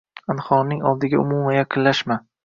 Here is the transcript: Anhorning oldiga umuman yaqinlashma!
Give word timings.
Anhorning 0.33 0.79
oldiga 0.91 1.19
umuman 1.25 1.55
yaqinlashma! 1.57 2.19